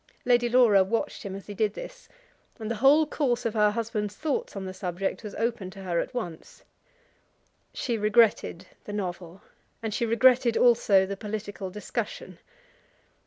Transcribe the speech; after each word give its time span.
Lady 0.25 0.49
Laura 0.49 0.83
watched 0.83 1.21
him 1.21 1.35
as 1.35 1.45
he 1.45 1.53
did 1.53 1.75
this, 1.75 2.09
and 2.57 2.71
the 2.71 2.77
whole 2.81 3.05
course 3.05 3.45
of 3.45 3.53
her 3.53 3.69
husband's 3.69 4.15
thoughts 4.15 4.55
on 4.55 4.65
the 4.65 4.73
subject 4.73 5.23
was 5.23 5.35
open 5.35 5.69
to 5.69 5.83
her 5.83 5.99
at 5.99 6.11
once. 6.11 6.63
She 7.71 7.99
regretted 7.99 8.65
the 8.85 8.93
novel, 8.93 9.43
and 9.83 9.93
she 9.93 10.07
regretted 10.07 10.57
also 10.57 11.05
the 11.05 11.15
political 11.15 11.69
discussion. 11.69 12.39